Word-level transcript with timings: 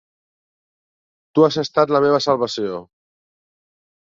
Tu 1.35 1.45
has 1.47 1.59
estat 1.65 1.93
la 1.97 2.01
meva 2.07 2.23
salvació. 2.29 2.81